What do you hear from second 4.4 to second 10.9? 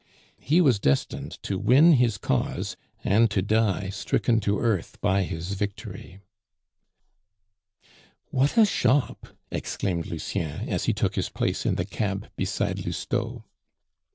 earth by his victory. "What a shop!" exclaimed Lucien, as